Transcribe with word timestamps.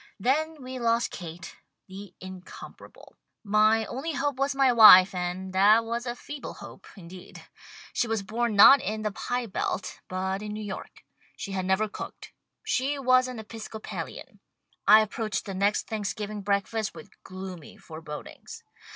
Then 0.19 0.63
we 0.63 0.79
lost 0.79 1.11
Kate, 1.11 1.57
the 1.87 2.15
incomparable. 2.19 3.17
My 3.43 3.85
only 3.85 4.13
hope 4.13 4.37
was 4.37 4.55
my 4.55 4.73
wife 4.73 5.13
and 5.13 5.53
that 5.53 5.85
was 5.85 6.07
a 6.07 6.15
feeble 6.15 6.55
hope, 6.55 6.87
in 6.97 7.07
THE 7.07 7.17
STAG 7.25 7.35
COOK 7.35 7.35
BOOK 7.35 7.35
deed. 7.43 7.49
She 7.93 8.07
was 8.07 8.23
born 8.23 8.55
not 8.55 8.81
in 8.81 9.03
the 9.03 9.11
pie 9.11 9.45
belt, 9.45 9.99
but 10.07 10.41
in 10.41 10.53
New 10.53 10.63
York. 10.63 11.03
She 11.37 11.51
had 11.51 11.65
never 11.67 11.87
cooked. 11.87 12.33
She 12.63 12.97
was 12.97 13.27
an 13.27 13.37
Episcopalian. 13.37 14.39
I 14.87 15.01
ap 15.01 15.11
proached 15.11 15.43
the 15.43 15.53
next 15.53 15.85
Thanksgiving 15.85 16.41
breakfast 16.41 16.95
with 16.95 17.11
gloomy 17.21 17.77
forebodings. 17.77 18.63